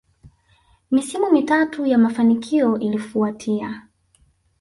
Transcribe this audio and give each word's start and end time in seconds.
Misimu 0.91 1.31
mitatu 1.31 1.85
ya 1.85 1.97
mafanikio 1.97 2.79
ilifuatia 2.79 3.83